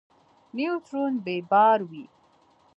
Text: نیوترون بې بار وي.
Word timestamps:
نیوترون 0.55 1.13
بې 1.25 1.35
بار 1.51 1.79
وي. 1.89 2.05